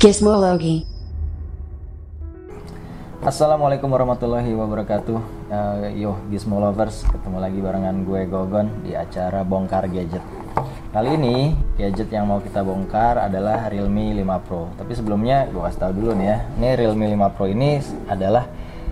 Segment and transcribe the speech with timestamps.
[0.00, 0.88] Gizmology.
[3.20, 5.18] Assalamualaikum warahmatullahi wabarakatuh.
[5.52, 10.24] Uh, Yo Gizmo Lovers Ketemu lagi barengan gue Gogon Di acara Bongkar Gadget.
[10.96, 14.72] Kali ini gadget yang mau kita bongkar adalah Realme 5 Pro.
[14.80, 18.48] Tapi sebelumnya gue kasih tau dulu nih ya Ini Realme 5 Pro ini adalah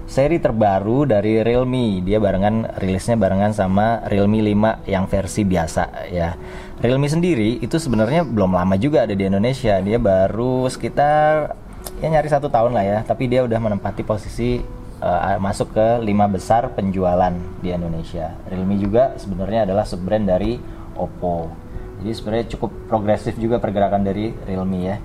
[0.08, 2.00] seri terbaru dari Realme.
[2.00, 6.32] Dia barengan rilisnya barengan sama Realme 5 yang versi biasa ya.
[6.80, 9.76] Realme sendiri itu sebenarnya belum lama juga ada di Indonesia.
[9.84, 11.54] Dia baru sekitar
[12.00, 12.98] ya nyari satu tahun lah ya.
[13.04, 14.64] Tapi dia udah menempati posisi
[15.04, 18.32] uh, masuk ke lima besar penjualan di Indonesia.
[18.48, 20.56] Realme juga sebenarnya adalah subbrand dari
[20.98, 21.52] Oppo.
[22.00, 24.96] Jadi sebenarnya cukup progresif juga pergerakan dari Realme ya.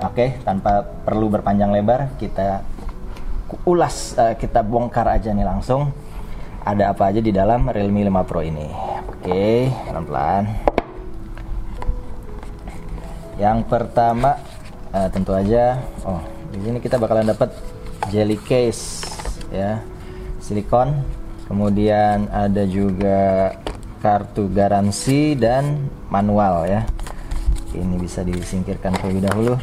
[0.00, 2.64] Oke, tanpa perlu berpanjang lebar, kita
[3.66, 5.90] ulas uh, kita bongkar aja nih langsung
[6.60, 8.68] ada apa aja di dalam Realme 5 Pro ini.
[9.08, 10.44] Oke, pelan-pelan.
[13.40, 14.36] Yang pertama
[14.92, 16.20] uh, tentu aja oh,
[16.52, 17.52] di sini kita bakalan dapat
[18.12, 19.04] jelly case
[19.48, 19.80] ya.
[20.40, 20.92] Silikon.
[21.50, 23.50] Kemudian ada juga
[23.98, 26.86] kartu garansi dan manual ya.
[27.74, 29.54] Ini bisa disingkirkan terlebih dahulu.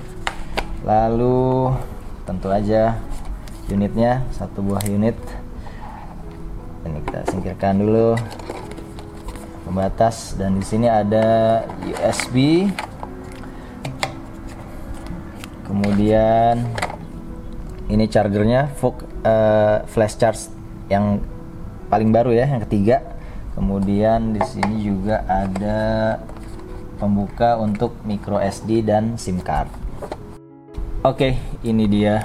[0.83, 1.71] Lalu
[2.27, 2.99] tentu aja
[3.67, 5.15] unitnya satu buah unit.
[6.87, 8.15] Ini kita singkirkan dulu.
[9.67, 12.67] Pembatas dan di sini ada USB
[15.67, 16.63] kemudian
[17.91, 20.47] ini chargernya uh, flash charge
[20.87, 21.19] yang
[21.91, 23.03] paling baru ya yang ketiga.
[23.59, 25.79] Kemudian di sini juga ada
[27.02, 29.67] pembuka untuk micro SD dan SIM card.
[31.03, 32.23] Oke ini dia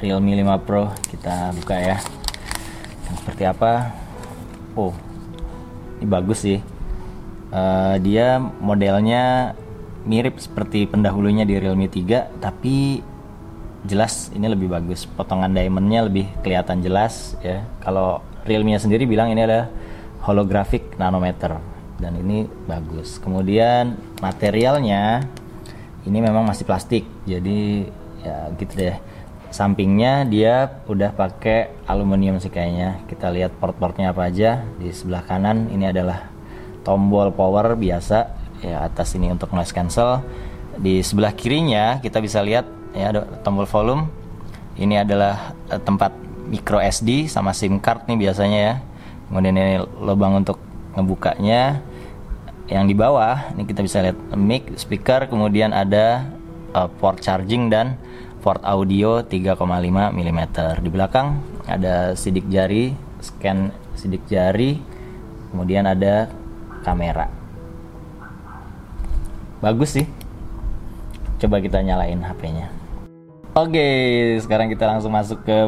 [0.00, 1.96] Realme 5 Pro kita buka ya.
[3.20, 3.92] Seperti apa?
[4.72, 4.96] Oh
[6.00, 6.58] ini bagus sih.
[7.52, 9.52] Uh, dia modelnya
[10.08, 13.04] mirip seperti pendahulunya di Realme 3 tapi
[13.84, 15.04] jelas ini lebih bagus.
[15.04, 17.60] Potongan diamondnya lebih kelihatan jelas ya.
[17.84, 19.68] Kalau Realme sendiri bilang ini adalah
[20.24, 21.60] holographic nanometer
[22.00, 23.20] dan ini bagus.
[23.20, 25.28] Kemudian materialnya
[26.08, 27.84] ini memang masih plastik jadi
[28.24, 28.96] ya gitu deh
[29.50, 33.02] sampingnya dia udah pakai aluminium sih kayaknya.
[33.10, 34.62] Kita lihat port-portnya apa aja.
[34.78, 36.30] Di sebelah kanan ini adalah
[36.86, 38.38] tombol power biasa.
[38.62, 40.22] Ya atas ini untuk noise cancel.
[40.78, 44.08] Di sebelah kirinya kita bisa lihat ya ada tombol volume.
[44.78, 46.14] Ini adalah uh, tempat
[46.48, 48.74] micro SD sama SIM card nih biasanya ya.
[49.28, 50.58] Kemudian ini lubang untuk
[50.94, 51.82] ngebukanya.
[52.70, 56.30] Yang di bawah ini kita bisa lihat mic speaker kemudian ada
[56.74, 57.98] uh, port charging dan
[58.40, 59.60] port audio 3,5
[60.16, 60.40] mm.
[60.80, 64.80] Di belakang ada sidik jari, scan sidik jari,
[65.52, 66.32] kemudian ada
[66.80, 67.28] kamera.
[69.60, 70.08] Bagus sih.
[71.40, 72.72] Coba kita nyalain HP-nya.
[73.52, 73.86] Oke,
[74.40, 75.58] sekarang kita langsung masuk ke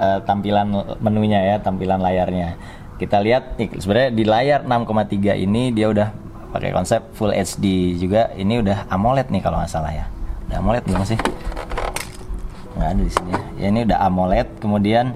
[0.00, 2.56] uh, tampilan menunya ya, tampilan layarnya.
[2.96, 6.08] Kita lihat nih, sebenarnya di layar 6,3 ini dia udah
[6.54, 8.32] pakai konsep Full HD juga.
[8.32, 10.06] Ini udah AMOLED nih kalau nggak salah ya.
[10.48, 11.18] Udah AMOLED belum sih?
[12.74, 13.66] Nggak ada di sini ya.
[13.70, 15.14] Ini udah AMOLED kemudian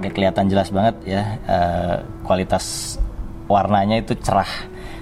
[0.00, 2.96] udah kelihatan jelas banget ya uh, kualitas
[3.50, 4.48] warnanya itu cerah.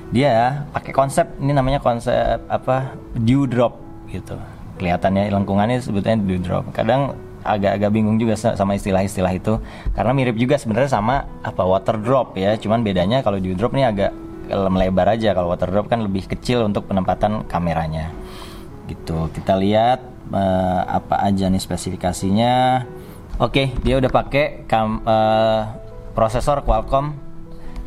[0.08, 3.76] Dia pakai konsep ini namanya konsep apa dew drop
[4.08, 4.36] gitu.
[4.80, 7.12] Kelihatannya lengkungannya sebetulnya dew drop kadang
[7.44, 9.56] agak-agak bingung juga sama istilah-istilah itu.
[9.96, 12.56] Karena mirip juga sebenarnya sama apa water drop ya.
[12.60, 14.12] Cuman bedanya kalau dew drop ini agak
[14.48, 15.36] melebar aja.
[15.36, 18.12] Kalau water drop kan lebih kecil untuk penempatan kameranya.
[18.88, 19.28] Gitu.
[19.32, 22.84] Kita lihat uh, apa aja nih spesifikasinya.
[23.38, 25.62] Oke okay, dia udah pakai kam, uh,
[26.16, 27.28] prosesor Qualcomm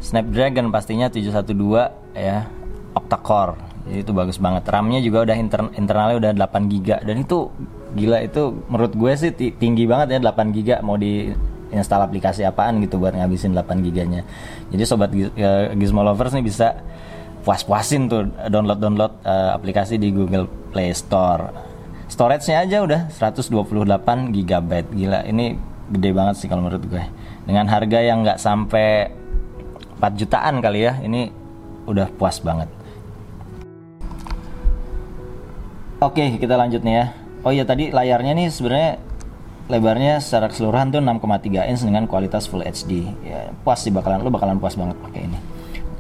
[0.02, 2.50] Snapdragon pastinya 712 ya
[2.98, 3.56] octa-core.
[3.86, 4.66] Jadi itu bagus banget.
[4.66, 7.54] RAM-nya juga udah inter internalnya udah 8 GB dan itu
[7.94, 11.30] gila itu menurut gue sih tinggi banget ya 8 GB mau di
[11.72, 14.26] install aplikasi apaan gitu buat ngabisin 8 giganya.
[14.74, 16.82] Jadi sobat uh, Gizmo lovers nih bisa
[17.42, 21.71] puas-puasin tuh download-download uh, aplikasi di Google Play Store
[22.12, 25.56] storage-nya aja udah 128 GB gila ini
[25.88, 27.04] gede banget sih kalau menurut gue.
[27.48, 29.16] Dengan harga yang nggak sampai
[29.96, 31.32] 4 jutaan kali ya ini
[31.88, 32.68] udah puas banget.
[36.04, 37.06] Oke kita lanjut nih ya.
[37.48, 38.92] Oh iya tadi layarnya nih sebenarnya
[39.72, 44.28] lebarnya secara keseluruhan tuh 6,3 inch dengan kualitas Full HD ya puas sih bakalan lu
[44.28, 45.40] bakalan puas banget pakai ini.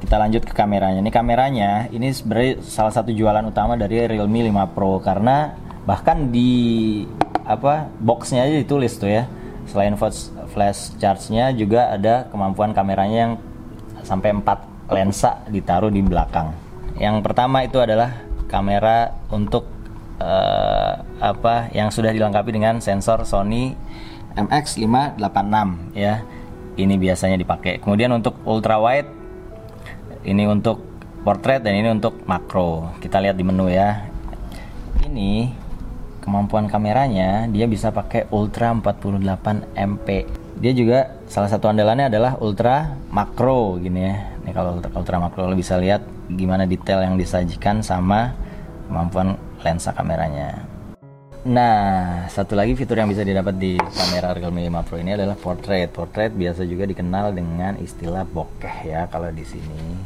[0.01, 0.99] Kita lanjut ke kameranya.
[0.99, 7.03] Ini kameranya ini sebenarnya salah satu jualan utama dari Realme 5 Pro karena bahkan di
[7.43, 9.27] apa boxnya aja ditulis tuh ya
[9.67, 9.99] selain
[10.47, 13.33] flash charge-nya juga ada kemampuan kameranya yang
[14.07, 16.55] sampai 4 lensa ditaruh di belakang
[16.95, 19.67] yang pertama itu adalah kamera untuk
[20.19, 20.93] uh,
[21.23, 23.73] apa yang sudah dilengkapi dengan sensor Sony
[24.35, 25.55] MX586
[25.95, 26.23] ya.
[26.71, 27.83] Ini biasanya dipakai.
[27.83, 29.11] Kemudian untuk ultra wide
[30.23, 30.79] ini untuk
[31.25, 32.95] portrait dan ini untuk makro.
[33.03, 34.07] Kita lihat di menu ya.
[35.03, 35.51] Ini
[36.21, 40.29] kemampuan kameranya dia bisa pakai ultra 48 MP.
[40.61, 44.15] Dia juga salah satu andalannya adalah ultra makro gini ya.
[44.45, 48.37] Ini kalau ultra, ultra makro lo bisa lihat gimana detail yang disajikan sama
[48.85, 49.35] kemampuan
[49.65, 50.71] lensa kameranya.
[51.41, 55.89] Nah, satu lagi fitur yang bisa didapat di kamera Realme 5 Pro ini adalah portrait.
[55.89, 59.97] Portrait biasa juga dikenal dengan istilah bokeh ya kalau di sini.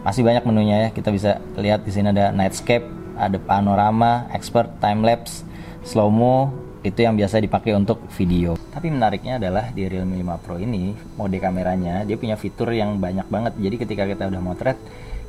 [0.00, 0.90] Masih banyak menunya ya.
[0.96, 2.88] Kita bisa lihat di sini ada nightscape,
[3.20, 5.44] ada panorama, expert, time lapse,
[5.88, 6.52] slow mo,
[6.84, 8.60] itu yang biasa dipakai untuk video.
[8.68, 13.24] Tapi menariknya adalah di Realme 5 Pro ini mode kameranya dia punya fitur yang banyak
[13.32, 13.56] banget.
[13.56, 14.76] Jadi ketika kita udah motret,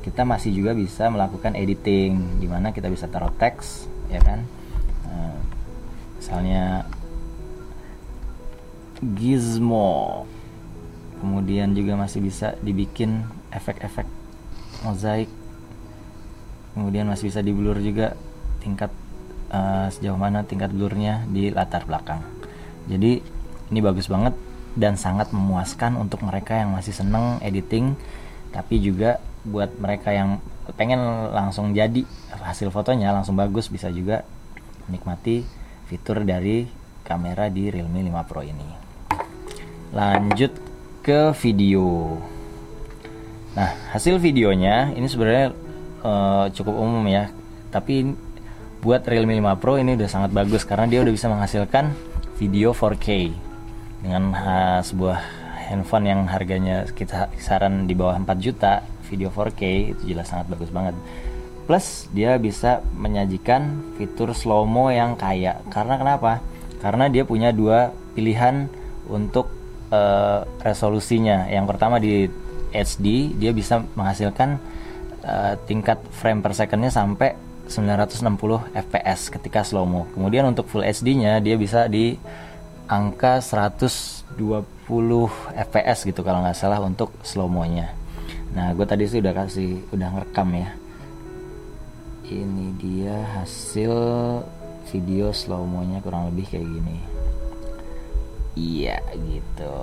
[0.03, 4.43] kita masih juga bisa melakukan editing di mana kita bisa taruh teks, ya kan?
[6.29, 6.85] misalnya
[9.01, 10.27] gizmo
[11.23, 14.05] kemudian juga masih bisa dibikin efek-efek
[14.85, 15.25] mozaik
[16.77, 18.13] kemudian masih bisa di blur juga
[18.61, 18.93] tingkat
[19.49, 22.21] uh, sejauh mana tingkat blurnya di latar belakang
[22.89, 23.21] jadi
[23.69, 24.33] ini bagus banget
[24.77, 27.93] dan sangat memuaskan untuk mereka yang masih seneng editing
[28.49, 30.41] tapi juga buat mereka yang
[30.77, 31.01] pengen
[31.33, 34.25] langsung jadi hasil fotonya langsung bagus bisa juga
[34.89, 35.45] menikmati
[35.89, 36.69] fitur dari
[37.05, 38.69] kamera di Realme 5 Pro ini.
[39.89, 40.53] Lanjut
[41.01, 42.17] ke video.
[43.57, 45.57] Nah, hasil videonya ini sebenarnya
[46.05, 47.33] uh, cukup umum ya,
[47.73, 48.13] tapi
[48.79, 51.91] buat Realme 5 Pro ini udah sangat bagus karena dia udah bisa menghasilkan
[52.39, 53.07] video 4K
[53.99, 55.19] dengan uh, sebuah
[55.67, 58.79] handphone yang harganya kita kisaran di bawah 4 juta,
[59.11, 59.61] video 4K
[59.93, 60.95] itu jelas sangat bagus banget.
[61.67, 65.61] Plus dia bisa menyajikan fitur slow mo yang kaya.
[65.69, 66.41] Karena kenapa?
[66.81, 68.65] Karena dia punya dua pilihan
[69.05, 69.51] untuk
[69.93, 71.45] uh, resolusinya.
[71.51, 72.25] Yang pertama di
[72.73, 74.57] HD dia bisa menghasilkan
[75.21, 81.15] uh, tingkat frame per secondnya sampai 960 fps ketika slow mo kemudian untuk full HD
[81.21, 82.17] nya dia bisa di
[82.89, 84.25] angka 120
[85.69, 87.93] fps gitu kalau nggak salah untuk slow mo nya
[88.57, 90.73] nah gue tadi sih udah kasih udah ngerekam ya.
[92.29, 93.89] Ini dia hasil
[94.93, 96.97] video slow mo-nya kurang lebih kayak gini
[98.59, 99.75] iya gitu.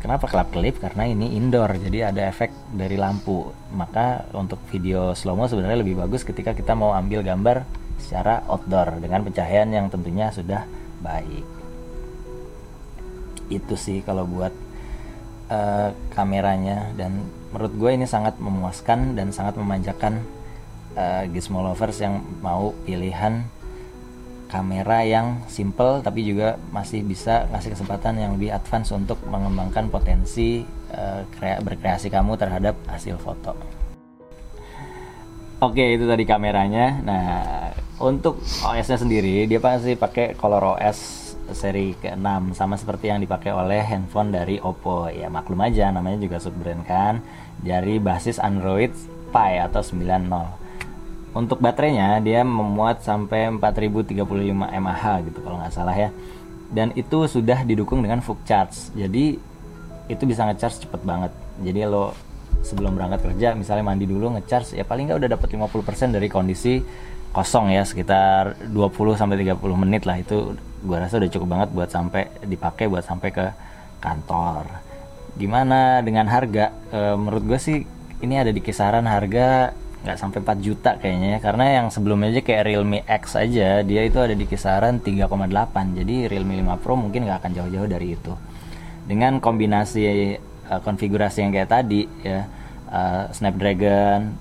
[0.00, 3.52] Kenapa kelap kelip karena ini indoor jadi ada efek dari lampu.
[3.76, 7.68] Maka untuk video slow mo sebenarnya lebih bagus ketika kita mau ambil gambar
[8.00, 10.64] secara outdoor dengan pencahayaan yang tentunya sudah
[11.04, 11.44] baik.
[13.52, 14.52] Itu sih kalau buat
[15.52, 16.96] uh, kameranya.
[16.96, 20.24] Dan menurut gue ini sangat memuaskan dan sangat memanjakan
[20.96, 23.44] uh, gizmo lovers yang mau pilihan
[24.46, 30.62] kamera yang simple tapi juga masih bisa ngasih kesempatan yang lebih advance untuk mengembangkan potensi
[30.94, 31.22] uh,
[31.62, 33.54] berkreasi kamu terhadap hasil foto.
[35.56, 37.00] Oke, itu tadi kameranya.
[37.00, 37.32] Nah,
[37.96, 40.98] untuk OS-nya sendiri dia pasti pakai Color OS
[41.54, 45.08] seri ke-6 sama seperti yang dipakai oleh handphone dari Oppo.
[45.08, 47.22] Ya maklum aja namanya juga sub brand kan
[47.62, 48.92] dari basis Android
[49.30, 50.65] Pie atau 90
[51.36, 54.24] untuk baterainya dia memuat sampai 4035
[54.56, 56.08] mAh gitu kalau nggak salah ya.
[56.72, 58.90] Dan itu sudah didukung dengan full charge.
[58.96, 59.36] Jadi
[60.08, 61.30] itu bisa ngecharge cepet banget.
[61.60, 62.16] Jadi lo
[62.64, 66.80] sebelum berangkat kerja misalnya mandi dulu ngecharge ya paling nggak udah dapat 50% dari kondisi
[67.30, 70.16] kosong ya sekitar 20 sampai 30 menit lah.
[70.16, 73.46] Itu gua rasa udah cukup banget buat sampai dipakai buat sampai ke
[74.00, 74.64] kantor.
[75.36, 76.72] Gimana dengan harga?
[76.88, 77.84] E, menurut gue sih
[78.24, 81.38] ini ada di kisaran harga nggak sampai 4 juta kayaknya ya.
[81.42, 86.30] Karena yang sebelumnya aja kayak Realme X aja dia itu ada di kisaran 3,8 jadi
[86.30, 88.32] Realme 5 Pro mungkin nggak akan jauh-jauh dari itu.
[89.06, 90.02] Dengan kombinasi
[90.70, 92.46] uh, konfigurasi yang kayak tadi ya
[92.90, 94.38] uh, Snapdragon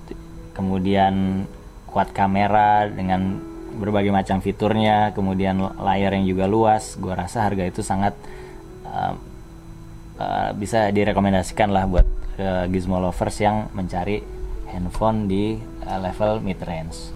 [0.53, 1.45] kemudian
[1.89, 3.39] kuat kamera dengan
[3.75, 8.15] berbagai macam fiturnya kemudian layar yang juga luas gua rasa harga itu sangat
[8.87, 9.13] uh,
[10.19, 12.07] uh, bisa direkomendasikan lah buat
[12.39, 14.34] uh, gizmo lovers yang mencari
[14.69, 17.11] handphone di uh, level mid range.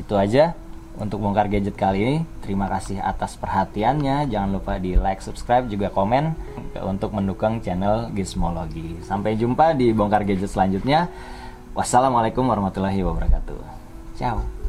[0.00, 0.56] Itu aja
[0.98, 2.16] untuk bongkar gadget kali ini.
[2.42, 4.28] Terima kasih atas perhatiannya.
[4.28, 6.34] Jangan lupa di like, subscribe, juga komen
[6.82, 8.98] untuk mendukung channel Gizmologi.
[9.04, 11.08] Sampai jumpa di bongkar gadget selanjutnya.
[11.72, 13.60] Wassalamualaikum warahmatullahi wabarakatuh.
[14.18, 14.59] Ciao.